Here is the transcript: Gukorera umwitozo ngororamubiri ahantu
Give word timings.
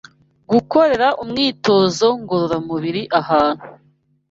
Gukorera 0.51 1.07
umwitozo 1.23 2.07
ngororamubiri 2.21 3.01
ahantu 3.19 3.65